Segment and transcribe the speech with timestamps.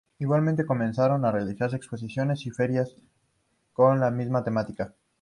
[0.17, 2.95] Igualmente comenzaron a realizarse exposiciones y ferias
[3.71, 4.95] con la misma temática.